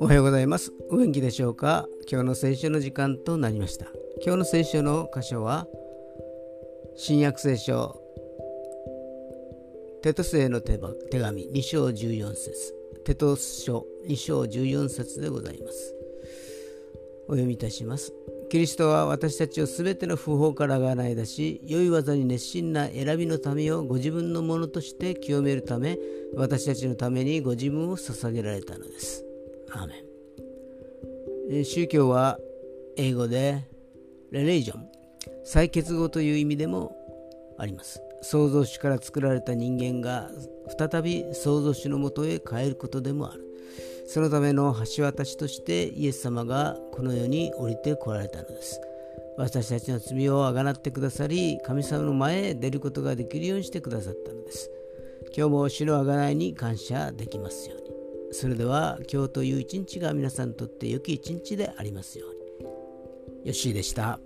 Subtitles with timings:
[0.00, 0.72] おはようございます。
[0.88, 1.86] お元気でしょうか？
[2.10, 3.88] 今日の聖書の時間となりました。
[4.24, 5.66] 今日の聖書の箇所は、
[6.96, 8.00] 新約聖書、
[10.00, 12.74] テトスへの手紙2章14節
[13.04, 15.94] テトス書2章14節でございます。
[17.28, 18.14] お読みいたします。
[18.48, 25.98] キリストは私たちをすべての不法からがない出し、良い技に熱心な選びの民をご自分のものとして清めるため、
[26.34, 29.24] 私たちのためにご自分を捧げられたのです。
[29.72, 31.64] アーメン。
[31.64, 32.38] 宗教は
[32.96, 33.64] 英語で
[34.30, 34.88] レレイジョン、
[35.44, 36.96] 再結合という意味でも
[37.58, 38.00] あります。
[38.22, 40.30] 創造主から作られた人間が
[40.78, 43.44] 再び創造主のもとへ帰ることでもある。
[44.06, 48.80] そのための橋渡しとしてイエス様がこの世に降りてこられたのです。
[49.36, 54.70] 私たちの罪をあがなってくださり、神様の前へ出ることができるようにしてくださったのです。
[55.36, 57.86] 今日も主のあがないに感謝できますように。
[58.32, 62.30] それでは今日という一日が皆さんにとって良き一日でありますよう
[63.44, 63.48] に。
[63.48, 64.25] よしでした。